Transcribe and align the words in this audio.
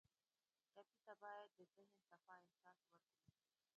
ټپي 0.73 0.97
ته 1.05 1.13
باید 1.23 1.49
د 1.57 1.59
ذهن 1.73 1.95
صفا 2.09 2.35
احساس 2.43 2.79
ورکړو. 2.91 3.25